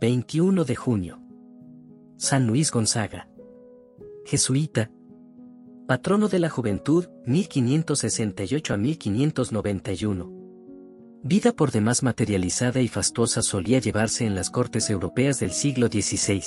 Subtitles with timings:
[0.00, 1.20] 21 de junio.
[2.16, 3.28] San Luis Gonzaga.
[4.26, 4.90] Jesuita.
[5.86, 10.32] Patrono de la juventud, 1568 a 1591.
[11.22, 16.42] Vida por demás materializada y fastuosa solía llevarse en las cortes europeas del siglo XVI.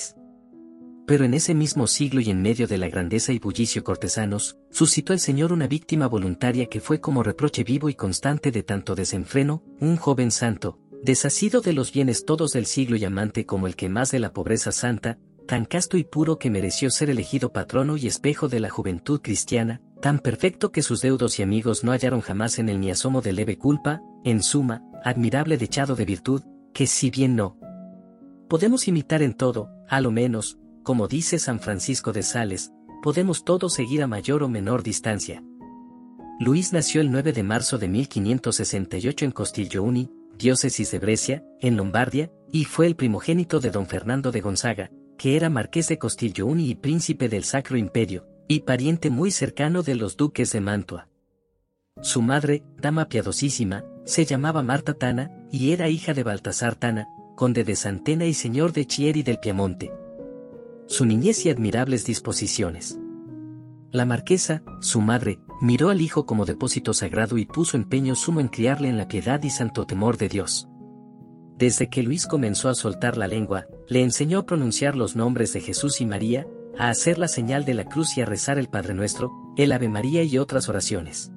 [1.06, 5.14] Pero en ese mismo siglo y en medio de la grandeza y bullicio cortesanos, suscitó
[5.14, 9.64] el Señor una víctima voluntaria que fue como reproche vivo y constante de tanto desenfreno,
[9.80, 13.88] un joven santo, desasido de los bienes todos del siglo y amante como el que
[13.88, 18.06] más de la pobreza santa, tan casto y puro que mereció ser elegido patrono y
[18.06, 22.58] espejo de la juventud cristiana, tan perfecto que sus deudos y amigos no hallaron jamás
[22.58, 26.42] en él ni asomo de leve culpa, en suma, admirable dechado de virtud,
[26.74, 27.56] que si bien no
[28.48, 33.74] podemos imitar en todo, a lo menos, como dice San Francisco de Sales, podemos todos
[33.74, 35.42] seguir a mayor o menor distancia.
[36.40, 42.30] Luis nació el 9 de marzo de 1568 en Costiglioni, diócesis de Brescia, en Lombardia,
[42.50, 46.74] y fue el primogénito de don Fernando de Gonzaga, que era marqués de Costiglioni y
[46.76, 51.08] príncipe del Sacro Imperio, y pariente muy cercano de los duques de Mantua.
[52.00, 57.64] Su madre, dama piadosísima, se llamaba Marta Tana, y era hija de Baltasar Tana, conde
[57.64, 59.92] de Santena y señor de Chieri del Piamonte.
[60.86, 62.98] Su niñez y admirables disposiciones.
[63.90, 68.48] La marquesa, su madre, miró al hijo como depósito sagrado y puso empeño sumo en
[68.48, 70.68] criarle en la piedad y santo temor de Dios.
[71.56, 75.60] Desde que Luis comenzó a soltar la lengua, le enseñó a pronunciar los nombres de
[75.60, 76.46] Jesús y María,
[76.78, 79.88] a hacer la señal de la cruz y a rezar el Padre Nuestro, el Ave
[79.88, 81.32] María y otras oraciones.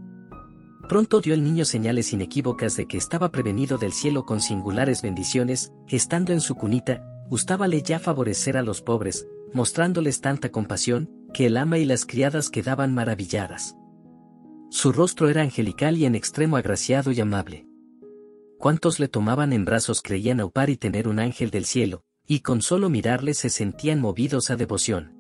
[0.88, 5.72] Pronto dio el niño señales inequívocas de que estaba prevenido del cielo con singulares bendiciones,
[5.88, 11.58] estando en su cunita, gustábale ya favorecer a los pobres, mostrándoles tanta compasión, que el
[11.58, 13.76] ama y las criadas quedaban maravilladas.
[14.72, 17.68] Su rostro era angelical y en extremo agraciado y amable.
[18.58, 22.62] Cuantos le tomaban en brazos creían aupar y tener un ángel del cielo, y con
[22.62, 25.14] solo mirarle se sentían movidos a devoción.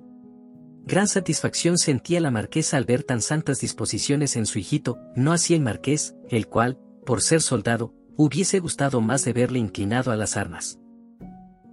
[0.85, 5.53] Gran satisfacción sentía la marquesa al ver tan santas disposiciones en su hijito, no así
[5.53, 10.37] el marqués, el cual, por ser soldado, hubiese gustado más de verle inclinado a las
[10.37, 10.79] armas.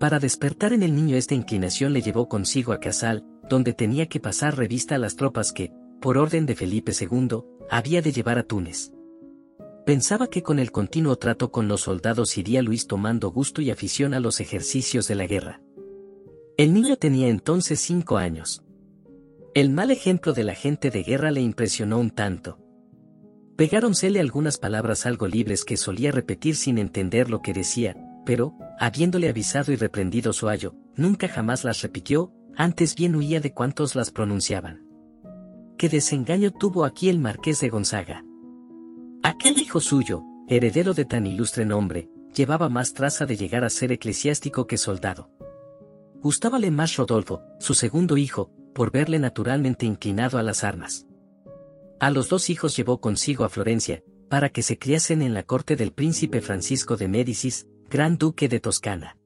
[0.01, 4.19] Para despertar en el niño esta inclinación le llevó consigo a Casal, donde tenía que
[4.19, 5.71] pasar revista a las tropas que,
[6.01, 8.93] por orden de Felipe II, había de llevar a Túnez.
[9.85, 14.15] Pensaba que con el continuo trato con los soldados iría Luis tomando gusto y afición
[14.15, 15.63] a los ejercicios de la guerra.
[16.57, 18.63] El niño tenía entonces cinco años.
[19.55, 22.59] El mal ejemplo de la gente de guerra le impresionó un tanto.
[23.57, 27.97] Pegáronsele algunas palabras algo libres que solía repetir sin entender lo que decía,
[28.27, 33.55] pero, habiéndole avisado y reprendido su ayo, nunca jamás las repitió, antes bien huía de
[33.55, 34.88] cuantos las pronunciaban
[35.79, 38.25] qué desengaño tuvo aquí el marqués de Gonzaga.
[39.23, 43.93] Aquel hijo suyo, heredero de tan ilustre nombre, llevaba más traza de llegar a ser
[43.93, 45.31] eclesiástico que soldado.
[46.21, 51.07] Gustábale más Rodolfo, su segundo hijo, por verle naturalmente inclinado a las armas.
[52.01, 55.77] A los dos hijos llevó consigo a Florencia, para que se criasen en la corte
[55.77, 59.17] del príncipe Francisco de Médicis, gran duque de Toscana.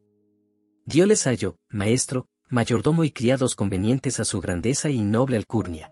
[0.84, 5.91] Dióles hallo, maestro, mayordomo y criados convenientes a su grandeza y noble alcurnia.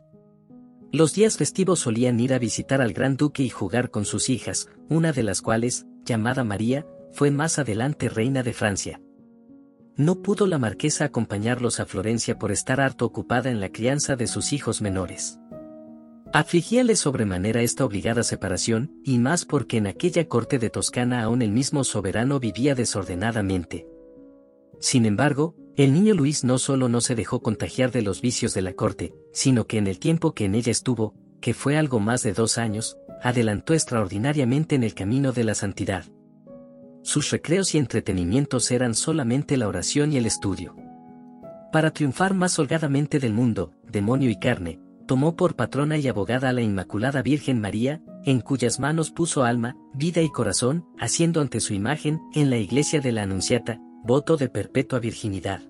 [0.92, 4.68] Los días festivos solían ir a visitar al gran duque y jugar con sus hijas,
[4.88, 9.00] una de las cuales, llamada María, fue más adelante reina de Francia.
[9.96, 14.26] No pudo la marquesa acompañarlos a Florencia por estar harto ocupada en la crianza de
[14.26, 15.38] sus hijos menores.
[16.32, 21.52] Afligíale sobremanera esta obligada separación, y más porque en aquella corte de Toscana aún el
[21.52, 23.86] mismo soberano vivía desordenadamente.
[24.80, 28.62] Sin embargo, el niño Luis no solo no se dejó contagiar de los vicios de
[28.62, 32.22] la corte, sino que en el tiempo que en ella estuvo, que fue algo más
[32.22, 36.04] de dos años, adelantó extraordinariamente en el camino de la santidad.
[37.02, 40.76] Sus recreos y entretenimientos eran solamente la oración y el estudio.
[41.72, 46.52] Para triunfar más holgadamente del mundo, demonio y carne, tomó por patrona y abogada a
[46.52, 51.74] la Inmaculada Virgen María, en cuyas manos puso alma, vida y corazón, haciendo ante su
[51.74, 55.69] imagen, en la iglesia de la Anunciata, voto de perpetua virginidad.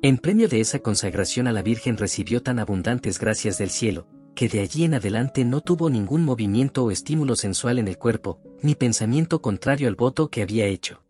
[0.00, 4.06] En premio de esa consagración a la Virgen recibió tan abundantes gracias del cielo,
[4.36, 8.40] que de allí en adelante no tuvo ningún movimiento o estímulo sensual en el cuerpo,
[8.62, 11.02] ni pensamiento contrario al voto que había hecho.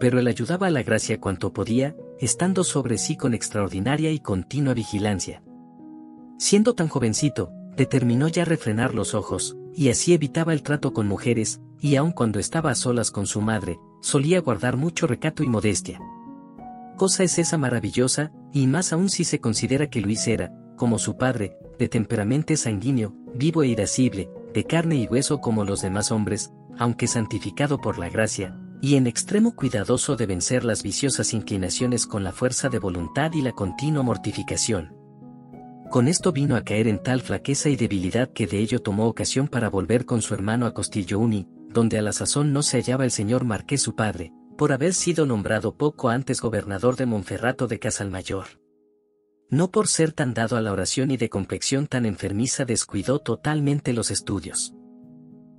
[0.00, 4.74] Pero él ayudaba a la gracia cuanto podía, estando sobre sí con extraordinaria y continua
[4.74, 5.44] vigilancia.
[6.38, 11.60] Siendo tan jovencito, determinó ya refrenar los ojos, y así evitaba el trato con mujeres,
[11.80, 16.00] y aun cuando estaba a solas con su madre, solía guardar mucho recato y modestia.
[17.02, 21.16] Cosa es esa maravillosa, y más aún si se considera que Luis era, como su
[21.16, 26.52] padre, de temperamento sanguíneo, vivo e irascible, de carne y hueso como los demás hombres,
[26.78, 32.22] aunque santificado por la gracia, y en extremo cuidadoso de vencer las viciosas inclinaciones con
[32.22, 34.94] la fuerza de voluntad y la continua mortificación.
[35.90, 39.48] Con esto vino a caer en tal flaqueza y debilidad que de ello tomó ocasión
[39.48, 43.10] para volver con su hermano a Uni, donde a la sazón no se hallaba el
[43.10, 48.46] señor Marqués su padre, por haber sido nombrado poco antes gobernador de Monferrato de Casalmayor.
[49.50, 53.92] No por ser tan dado a la oración y de complexión tan enfermiza descuidó totalmente
[53.92, 54.74] los estudios.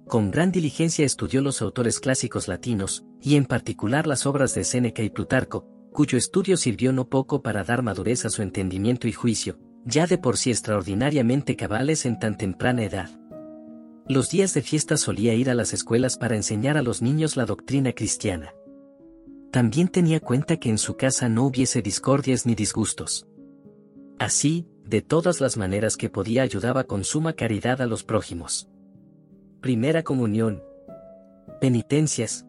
[0.08, 5.02] Con gran diligencia estudió los autores clásicos latinos, y en particular las obras de Séneca
[5.04, 9.60] y Plutarco, cuyo estudio sirvió no poco para dar madurez a su entendimiento y juicio,
[9.86, 13.10] ya de por sí extraordinariamente cabales en tan temprana edad.
[14.08, 17.46] Los días de fiesta solía ir a las escuelas para enseñar a los niños la
[17.46, 18.54] doctrina cristiana.
[19.54, 23.28] También tenía cuenta que en su casa no hubiese discordias ni disgustos.
[24.18, 28.68] Así, de todas las maneras que podía ayudaba con suma caridad a los prójimos.
[29.62, 30.64] Primera Comunión.
[31.62, 32.48] Penitencias.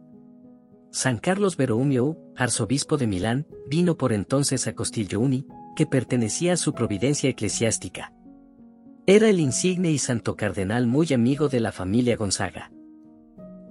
[0.93, 4.75] San Carlos Borromeo, arzobispo de Milán, vino por entonces a
[5.19, 5.47] Uni,
[5.77, 8.15] que pertenecía a su providencia eclesiástica.
[9.07, 12.73] Era el insigne y santo cardenal muy amigo de la familia Gonzaga.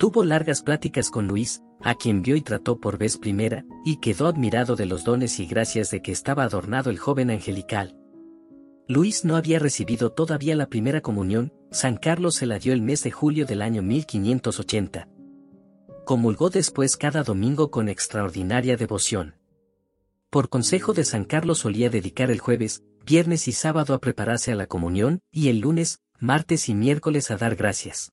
[0.03, 4.27] Tuvo largas pláticas con Luis, a quien vio y trató por vez primera, y quedó
[4.27, 7.95] admirado de los dones y gracias de que estaba adornado el joven angelical.
[8.89, 13.01] Luis no había recibido todavía la primera comunión, San Carlos se la dio el mes
[13.03, 15.07] de julio del año 1580.
[16.03, 19.35] Comulgó después cada domingo con extraordinaria devoción.
[20.29, 24.55] Por consejo de San Carlos solía dedicar el jueves, viernes y sábado a prepararse a
[24.55, 28.12] la comunión, y el lunes, martes y miércoles a dar gracias.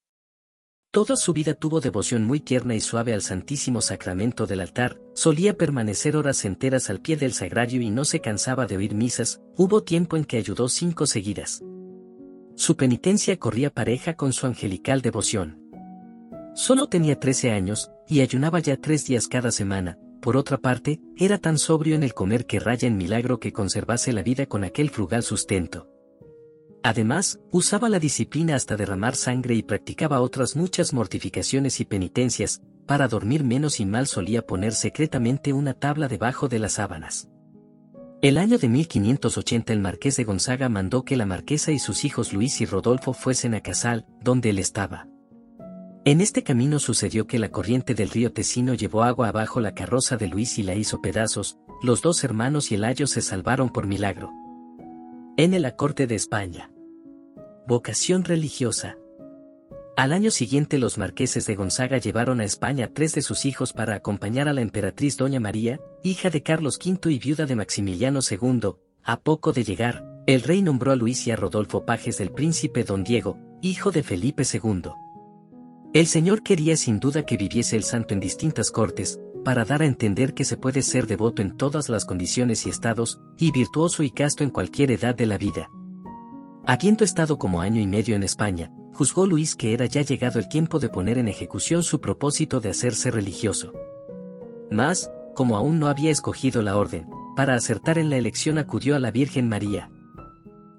[0.93, 5.57] Toda su vida tuvo devoción muy tierna y suave al Santísimo Sacramento del altar, solía
[5.57, 9.85] permanecer horas enteras al pie del sagrario y no se cansaba de oír misas, hubo
[9.85, 11.63] tiempo en que ayudó cinco seguidas.
[12.57, 15.61] Su penitencia corría pareja con su angelical devoción.
[16.57, 21.39] Solo tenía trece años, y ayunaba ya tres días cada semana, por otra parte, era
[21.39, 24.91] tan sobrio en el comer que raya en milagro que conservase la vida con aquel
[24.91, 25.87] frugal sustento.
[26.83, 33.07] Además, usaba la disciplina hasta derramar sangre y practicaba otras muchas mortificaciones y penitencias, para
[33.07, 37.29] dormir menos y mal solía poner secretamente una tabla debajo de las sábanas.
[38.23, 42.33] El año de 1580 el marqués de Gonzaga mandó que la marquesa y sus hijos
[42.33, 45.07] Luis y Rodolfo fuesen a Casal, donde él estaba.
[46.05, 50.17] En este camino sucedió que la corriente del río Tesino llevó agua abajo la carroza
[50.17, 53.87] de Luis y la hizo pedazos, los dos hermanos y el ayo se salvaron por
[53.87, 54.31] milagro.
[55.37, 56.71] En la corte de España.
[57.67, 58.99] Vocación religiosa.
[59.97, 63.95] Al año siguiente los marqueses de Gonzaga llevaron a España tres de sus hijos para
[63.95, 68.73] acompañar a la emperatriz Doña María, hija de Carlos V y viuda de Maximiliano II.
[69.03, 72.85] A poco de llegar, el rey nombró a Luis y a Rodolfo pajes del príncipe
[72.85, 74.91] Don Diego, hijo de Felipe II.
[75.95, 79.87] El Señor quería sin duda que viviese el santo en distintas cortes, para dar a
[79.87, 84.11] entender que se puede ser devoto en todas las condiciones y estados, y virtuoso y
[84.11, 85.71] casto en cualquier edad de la vida.
[86.67, 90.49] Habiendo estado como año y medio en España, juzgó Luis que era ya llegado el
[90.49, 93.73] tiempo de poner en ejecución su propósito de hacerse religioso.
[94.71, 98.99] Mas, como aún no había escogido la orden, para acertar en la elección acudió a
[98.99, 99.91] la Virgen María.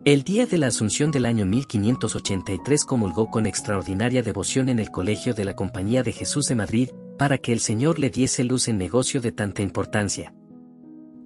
[0.05, 5.33] El día de la Asunción del año 1583 comulgó con extraordinaria devoción en el Colegio
[5.33, 8.77] de la Compañía de Jesús de Madrid, para que el Señor le diese luz en
[8.77, 10.33] negocio de tanta importancia.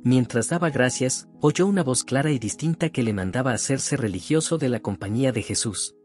[0.03, 4.69] Mientras daba gracias, oyó una voz clara y distinta que le mandaba hacerse religioso de
[4.69, 5.95] la Compañía de Jesús.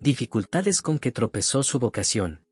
[0.00, 2.44] Dificultades con que tropezó su vocación.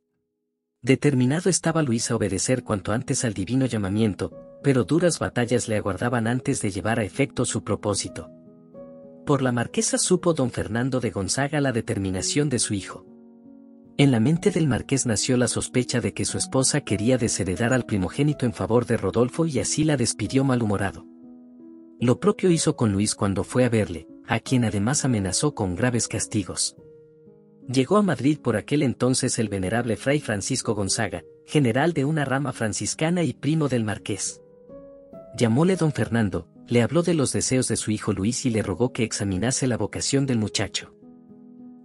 [0.81, 6.27] Determinado estaba Luis a obedecer cuanto antes al divino llamamiento, pero duras batallas le aguardaban
[6.29, 8.31] antes de llevar a efecto su propósito.
[9.27, 13.10] Por la marquesa supo don Fernando de Gonzaga la determinación de su hijo.
[14.01, 17.85] En la mente del marqués nació la sospecha de que su esposa quería desheredar al
[17.85, 21.05] primogénito en favor de Rodolfo y así la despidió malhumorado.
[22.01, 26.09] Lo propio hizo con Luis cuando fue a verle, a quien además amenazó con graves
[26.09, 26.77] castigos.
[27.69, 32.55] Llegó a Madrid por aquel entonces el venerable fray Francisco Gonzaga, general de una rama
[32.55, 34.41] franciscana y primo del marqués.
[35.37, 38.95] Llamóle don Fernando, le habló de los deseos de su hijo Luis y le rogó
[38.95, 40.95] que examinase la vocación del muchacho.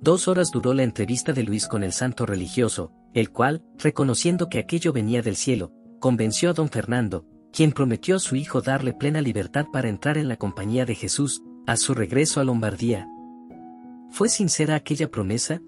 [0.02, 4.60] Dos horas duró la entrevista de Luis con el santo religioso, el cual, reconociendo que
[4.60, 9.22] aquello venía del cielo, convenció a don Fernando, quien prometió a su hijo darle plena
[9.22, 13.08] libertad para entrar en la compañía de Jesús, a su regreso a Lombardía.
[14.12, 15.62] ¿Fue sincera aquella promesa?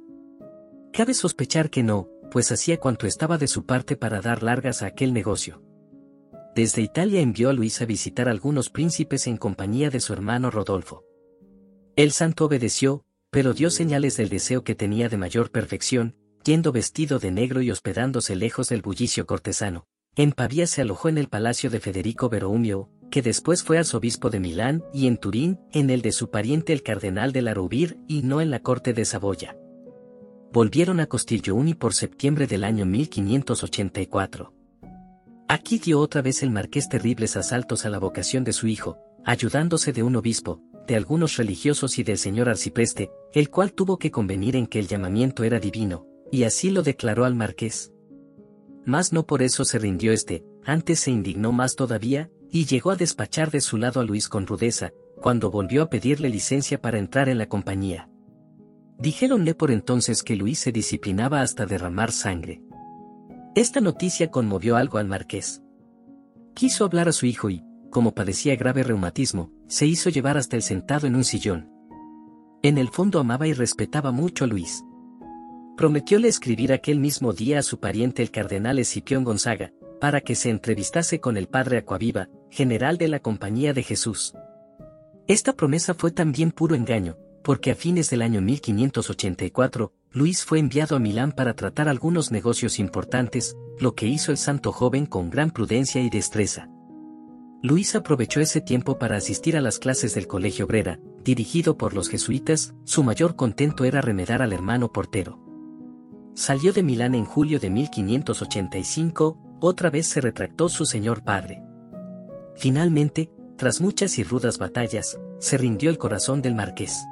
[0.94, 4.88] Cabe sospechar que no, pues hacía cuanto estaba de su parte para dar largas a
[4.88, 5.64] aquel negocio.
[6.56, 11.06] Desde Italia envió a Luis a visitar algunos príncipes en compañía de su hermano Rodolfo.
[11.96, 17.20] El santo obedeció, pero dio señales del deseo que tenía de mayor perfección, yendo vestido
[17.20, 19.86] de negro y hospedándose lejos del bullicio cortesano.
[20.16, 24.40] En Pavía se alojó en el palacio de Federico Veroumio, que después fue arzobispo de
[24.40, 28.24] Milán, y en Turín, en el de su pariente el cardenal de la Rubir, y
[28.24, 29.58] no en la corte de Saboya.
[30.52, 34.54] Volvieron a Costiglioni por septiembre del año 1584.
[35.50, 39.94] Aquí dio otra vez el marqués terribles asaltos a la vocación de su hijo, ayudándose
[39.94, 44.56] de un obispo, de algunos religiosos y del señor arcipreste, el cual tuvo que convenir
[44.56, 47.94] en que el llamamiento era divino, y así lo declaró al marqués.
[48.86, 52.96] Mas no por eso se rindió este, antes se indignó más todavía, y llegó a
[52.96, 54.92] despachar de su lado a Luis con rudeza,
[55.22, 58.10] cuando volvió a pedirle licencia para entrar en la compañía.
[58.98, 62.62] Dijéronle por entonces que Luis se disciplinaba hasta derramar sangre.
[63.56, 65.62] Esta noticia conmovió algo al marqués.
[66.54, 70.62] Quiso hablar a su hijo y, como padecía grave reumatismo, se hizo llevar hasta el
[70.62, 71.70] sentado en un sillón.
[72.64, 74.84] En el fondo amaba y respetaba mucho a Luis.
[75.78, 80.50] Prometióle escribir aquel mismo día a su pariente el cardenal Escipión Gonzaga, para que se
[80.50, 84.34] entrevistase con el padre Acuaviva, general de la Compañía de Jesús.
[85.28, 90.96] Esta promesa fue también puro engaño, porque a fines del año 1584, Luis fue enviado
[90.96, 95.52] a Milán para tratar algunos negocios importantes, lo que hizo el santo joven con gran
[95.52, 96.70] prudencia y destreza.
[97.64, 102.08] Luis aprovechó ese tiempo para asistir a las clases del Colegio Obrera, dirigido por los
[102.08, 105.40] jesuitas, su mayor contento era remedar al hermano portero.
[106.36, 111.64] Salió de Milán en julio de 1585, otra vez se retractó su señor padre.
[112.56, 117.08] Finalmente, tras muchas y rudas batallas, se rindió el corazón del marqués.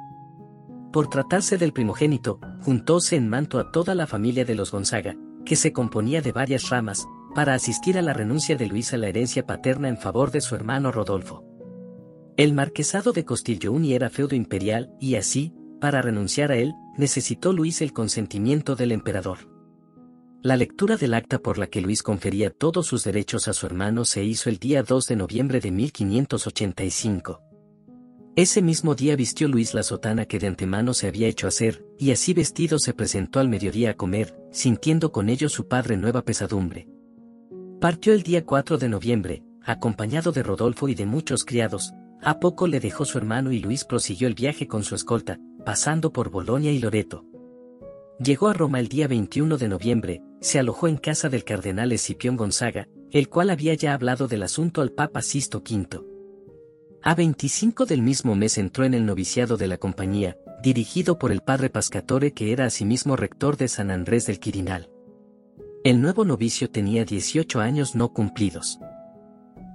[0.92, 5.56] Por tratarse del primogénito, juntóse en manto a toda la familia de los Gonzaga, que
[5.56, 9.44] se componía de varias ramas, para asistir a la renuncia de Luis a la herencia
[9.44, 11.44] paterna en favor de su hermano Rodolfo.
[12.38, 17.82] El marquesado de Costiglioni era feudo imperial, y así, para renunciar a él, necesitó Luis
[17.82, 19.36] el consentimiento del emperador.
[20.42, 24.06] La lectura del acta por la que Luis confería todos sus derechos a su hermano
[24.06, 27.42] se hizo el día 2 de noviembre de 1585.
[28.34, 32.12] Ese mismo día vistió Luis la sotana que de antemano se había hecho hacer, y
[32.12, 36.88] así vestido se presentó al mediodía a comer, sintiendo con ello su padre nueva pesadumbre.
[37.80, 41.92] Partió el día 4 de noviembre, acompañado de Rodolfo y de muchos criados,
[42.22, 46.10] a poco le dejó su hermano y Luis prosiguió el viaje con su escolta, pasando
[46.10, 47.26] por Bolonia y Loreto.
[48.18, 52.38] Llegó a Roma el día 21 de noviembre, se alojó en casa del cardenal Escipión
[52.38, 56.00] Gonzaga, el cual había ya hablado del asunto al Papa Sisto V.
[57.02, 61.42] A 25 del mismo mes entró en el noviciado de la compañía, dirigido por el
[61.42, 64.88] padre Pascatore que era asimismo rector de San Andrés del Quirinal.
[65.86, 68.80] El nuevo novicio tenía 18 años no cumplidos.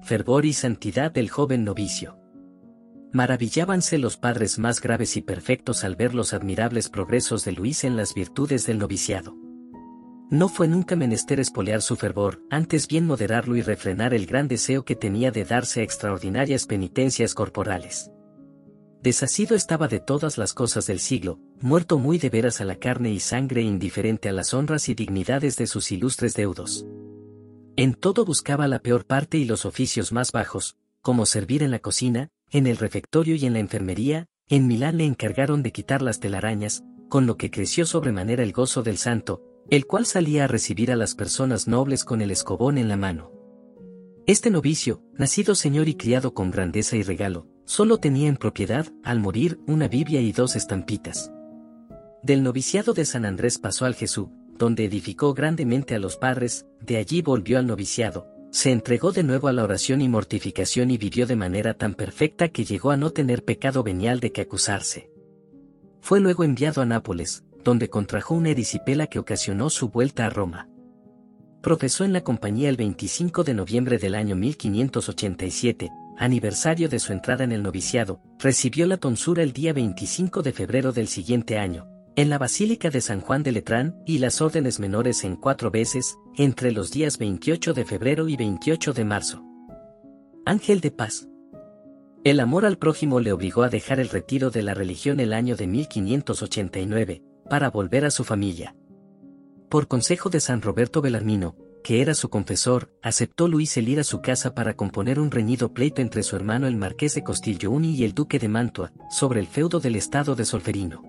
[0.03, 2.20] Fervor y santidad del joven novicio.
[3.13, 7.96] Maravillábanse los padres más graves y perfectos al ver los admirables progresos de Luis en
[7.96, 9.38] las virtudes del noviciado.
[10.30, 14.84] No fue nunca menester espolear su fervor, antes bien moderarlo y refrenar el gran deseo
[14.84, 18.12] que tenía de darse extraordinarias penitencias corporales.
[19.01, 23.12] Desasido estaba de todas las cosas del siglo, muerto muy de veras a la carne
[23.12, 26.86] y sangre e indiferente a las honras y dignidades de sus ilustres deudos.
[27.75, 31.79] En todo buscaba la peor parte y los oficios más bajos, como servir en la
[31.79, 36.20] cocina, en el refectorio y en la enfermería, en Milán le encargaron de quitar las
[36.20, 39.41] telarañas, con lo que creció sobremanera el gozo del santo,
[39.72, 43.31] el cual salía a recibir a las personas nobles con el escobón en la mano.
[44.27, 49.22] Este novicio, nacido señor y criado con grandeza y regalo, solo tenía en propiedad, al
[49.22, 51.32] morir, una Biblia y dos estampitas.
[52.22, 56.98] Del noviciado de San Andrés pasó al Jesús, donde edificó grandemente a los padres, de
[56.98, 61.25] allí volvió al noviciado, se entregó de nuevo a la oración y mortificación y vivió
[61.25, 65.10] de manera tan perfecta que llegó a no tener pecado venial de que acusarse.
[66.01, 70.68] Fue luego enviado a Nápoles, donde contrajo una erisipela que ocasionó su vuelta a Roma.
[71.62, 75.90] Profesó en la compañía el 25 de noviembre del año 1587,
[76.22, 80.92] aniversario de su entrada en el noviciado, recibió la tonsura el día 25 de febrero
[80.92, 85.24] del siguiente año, en la Basílica de San Juan de Letrán y las órdenes menores
[85.24, 89.44] en cuatro veces, entre los días 28 de febrero y 28 de marzo.
[90.46, 91.28] Ángel de paz.
[92.24, 95.56] El amor al prójimo le obligó a dejar el retiro de la religión el año
[95.56, 98.75] de 1589, para volver a su familia.
[99.70, 104.03] Por consejo de San Roberto Belarmino, que era su confesor, aceptó Luis el ir a
[104.03, 108.03] su casa para componer un reñido pleito entre su hermano el marqués de Costiglioni y
[108.03, 111.03] el duque de Mantua, sobre el feudo del estado de Solferino.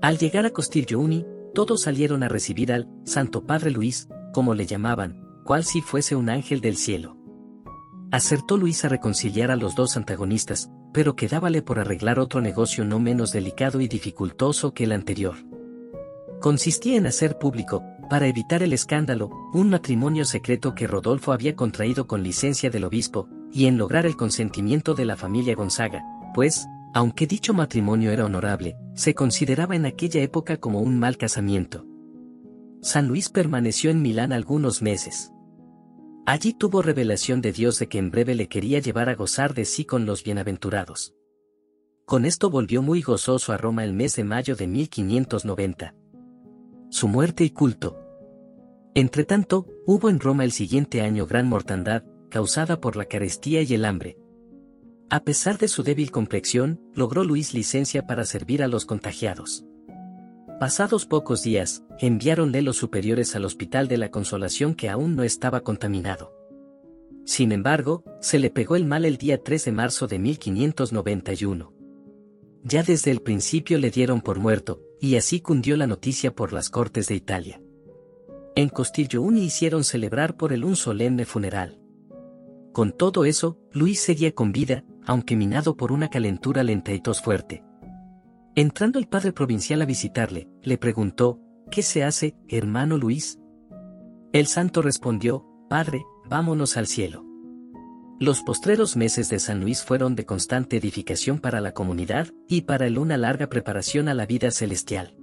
[0.00, 5.24] Al llegar a Costiglioni, todos salieron a recibir al Santo Padre Luis, como le llamaban,
[5.44, 7.16] cual si fuese un ángel del cielo.
[8.10, 13.00] Acertó Luis a reconciliar a los dos antagonistas, pero quedábale por arreglar otro negocio no
[13.00, 15.36] menos delicado y dificultoso que el anterior.
[16.40, 17.82] Consistía en hacer público,
[18.14, 23.28] para evitar el escándalo, un matrimonio secreto que Rodolfo había contraído con licencia del obispo,
[23.50, 28.76] y en lograr el consentimiento de la familia Gonzaga, pues, aunque dicho matrimonio era honorable,
[28.94, 31.86] se consideraba en aquella época como un mal casamiento.
[32.82, 35.32] San Luis permaneció en Milán algunos meses.
[36.24, 39.64] Allí tuvo revelación de Dios de que en breve le quería llevar a gozar de
[39.64, 41.16] sí con los bienaventurados.
[42.04, 45.96] Con esto volvió muy gozoso a Roma el mes de mayo de 1590.
[46.90, 48.03] Su muerte y culto.
[48.94, 53.84] Entretanto, hubo en Roma el siguiente año gran mortandad, causada por la carestía y el
[53.84, 54.16] hambre.
[55.10, 59.64] A pesar de su débil complexión, logró Luis licencia para servir a los contagiados.
[60.60, 65.62] Pasados pocos días, enviáronle los superiores al Hospital de la Consolación que aún no estaba
[65.62, 66.32] contaminado.
[67.24, 71.72] Sin embargo, se le pegó el mal el día 3 de marzo de 1591.
[72.62, 76.70] Ya desde el principio le dieron por muerto, y así cundió la noticia por las
[76.70, 77.60] cortes de Italia.
[78.56, 78.70] En
[79.18, 81.80] Uni hicieron celebrar por él un solemne funeral.
[82.72, 87.20] Con todo eso, Luis seguía con vida, aunque minado por una calentura lenta y tos
[87.20, 87.64] fuerte.
[88.54, 93.38] Entrando el padre provincial a visitarle, le preguntó, ¿qué se hace, hermano Luis?
[94.32, 97.24] El santo respondió, Padre, vámonos al cielo.
[98.20, 102.86] Los postreros meses de San Luis fueron de constante edificación para la comunidad y para
[102.86, 105.16] él una larga preparación a la vida celestial.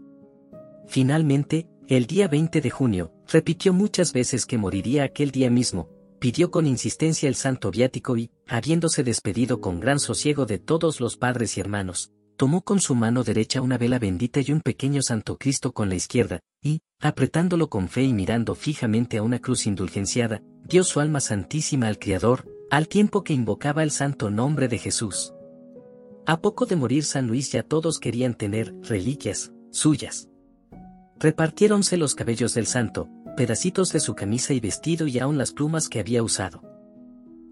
[0.88, 6.52] Finalmente, el día 20 de junio, repitió muchas veces que moriría aquel día mismo, pidió
[6.52, 11.58] con insistencia el santo viático y, habiéndose despedido con gran sosiego de todos los padres
[11.58, 15.74] y hermanos, tomó con su mano derecha una vela bendita y un pequeño santo Cristo
[15.74, 20.84] con la izquierda, y, apretándolo con fe y mirando fijamente a una cruz indulgenciada, dio
[20.84, 25.34] su alma santísima al Criador, al tiempo que invocaba el santo nombre de Jesús.
[26.26, 30.31] A poco de morir San Luis ya todos querían tener reliquias suyas.
[31.22, 35.88] Repartiéronse los cabellos del santo, pedacitos de su camisa y vestido y aún las plumas
[35.88, 36.64] que había usado.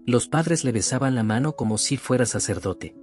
[0.06, 2.96] Los padres le besaban la mano como si fuera sacerdote.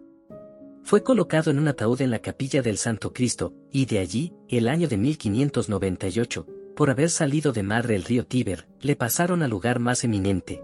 [0.83, 4.67] Fue colocado en un ataúd en la capilla del Santo Cristo, y de allí, el
[4.67, 9.79] año de 1598, por haber salido de Madre el río Tíber, le pasaron al lugar
[9.79, 10.61] más eminente,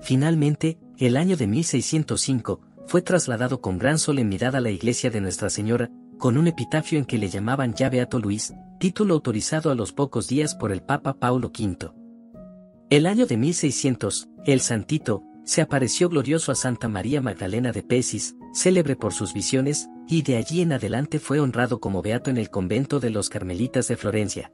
[0.00, 5.50] Finalmente, el año de 1605, fue trasladado con gran solemnidad a la iglesia de Nuestra
[5.50, 9.92] Señora, con un epitafio en que le llamaban ya Beato Luis, título autorizado a los
[9.92, 11.90] pocos días por el Papa Paulo V.
[12.90, 18.36] El año de 1600, el Santito, se apareció glorioso a Santa María Magdalena de Pesis,
[18.52, 22.50] célebre por sus visiones, y de allí en adelante fue honrado como beato en el
[22.50, 24.52] convento de los Carmelitas de Florencia.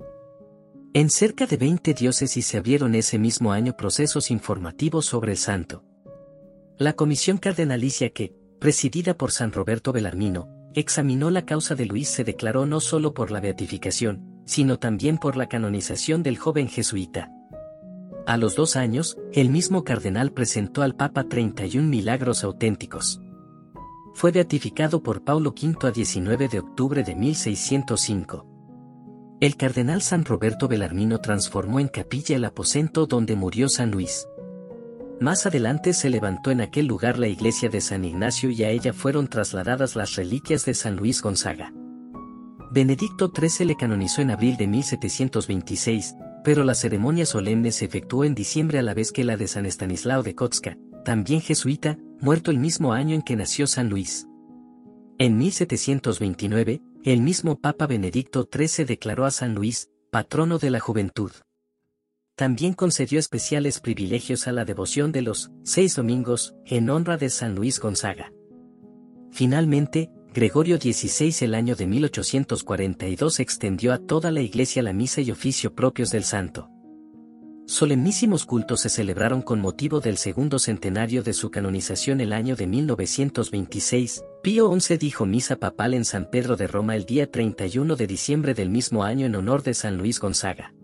[0.94, 5.84] En cerca de 20 diócesis se abrieron ese mismo año procesos informativos sobre el santo.
[6.78, 12.22] La comisión cardenalicia que, presidida por San Roberto Belarmino, examinó la causa de Luis se
[12.22, 17.32] declaró no solo por la beatificación, sino también por la canonización del joven jesuita.
[18.26, 23.20] A los dos años, el mismo cardenal presentó al Papa 31 milagros auténticos.
[24.14, 28.46] Fue beatificado por Paulo V a 19 de octubre de 1605.
[29.40, 34.26] El cardenal San Roberto Belarmino transformó en capilla el aposento donde murió San Luis.
[35.20, 38.92] Más adelante se levantó en aquel lugar la iglesia de San Ignacio y a ella
[38.92, 41.72] fueron trasladadas las reliquias de San Luis Gonzaga.
[42.70, 48.34] Benedicto XIII le canonizó en abril de 1726, pero la ceremonia solemne se efectuó en
[48.34, 52.58] diciembre a la vez que la de San Estanislao de Kotska, también jesuita, muerto el
[52.58, 54.26] mismo año en que nació San Luis.
[55.18, 61.30] En 1729, el mismo Papa Benedicto XIII declaró a San Luis, patrono de la juventud.
[62.36, 67.54] También concedió especiales privilegios a la devoción de los seis domingos, en honra de San
[67.54, 68.30] Luis Gonzaga.
[69.32, 75.30] Finalmente, Gregorio XVI el año de 1842 extendió a toda la iglesia la misa y
[75.30, 76.68] oficio propios del santo.
[77.64, 82.66] Solemnísimos cultos se celebraron con motivo del segundo centenario de su canonización el año de
[82.66, 84.22] 1926.
[84.42, 88.52] Pío XI dijo misa papal en San Pedro de Roma el día 31 de diciembre
[88.52, 90.75] del mismo año en honor de San Luis Gonzaga.